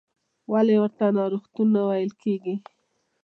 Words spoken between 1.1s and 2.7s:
ناروغتون نه ویل کېږي؟